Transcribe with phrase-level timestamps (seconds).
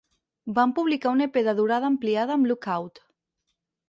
[0.59, 2.99] Van publicar un EP de durada ampliada amb Lookout!